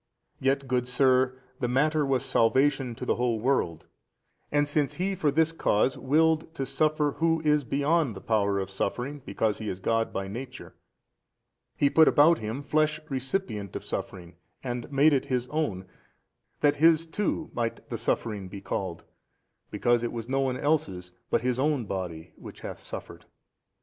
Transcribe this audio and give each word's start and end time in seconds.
Yet, 0.39 0.67
good 0.67 0.87
sir, 0.87 1.37
the 1.59 1.67
matter 1.67 2.03
was 2.03 2.25
salvation 2.25 2.95
to 2.95 3.05
the 3.05 3.17
whole 3.17 3.39
world: 3.39 3.85
and 4.51 4.67
since 4.67 4.95
He 4.95 5.13
for 5.13 5.29
this 5.29 5.51
cause 5.51 5.95
willed 5.95 6.51
to 6.55 6.65
suffer 6.65 7.17
Who 7.19 7.39
is 7.41 7.63
beyond 7.63 8.15
the 8.15 8.19
power 8.21 8.57
of 8.57 8.71
suffering 8.71 9.21
because 9.27 9.59
He 9.59 9.69
is 9.69 9.79
God 9.79 10.11
by 10.11 10.25
|304 10.27 10.31
Nature, 10.31 10.73
He 11.77 11.87
put 11.91 12.07
about 12.07 12.39
Him 12.39 12.63
flesh 12.63 12.99
recipient 13.11 13.75
of 13.75 13.85
suffering 13.85 14.37
and 14.63 14.91
made 14.91 15.13
it 15.13 15.25
His 15.25 15.45
own, 15.49 15.85
that 16.61 16.77
His 16.77 17.05
too 17.05 17.51
might 17.53 17.87
the 17.91 17.97
suffering 17.99 18.47
be 18.47 18.59
called, 18.59 19.03
because 19.69 20.01
it 20.01 20.11
was 20.11 20.27
no 20.27 20.39
one's 20.39 20.63
else's 20.63 21.11
but 21.29 21.41
His 21.41 21.59
own 21.59 21.85
Body 21.85 22.23
62 22.29 22.41
which 22.41 22.61
hath 22.61 22.81
suffered. 22.81 23.25